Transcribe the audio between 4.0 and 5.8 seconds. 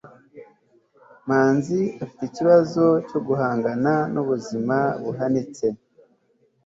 nubuzima buhanitse